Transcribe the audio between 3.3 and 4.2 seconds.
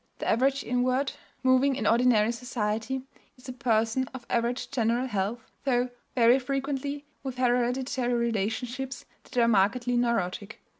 is a person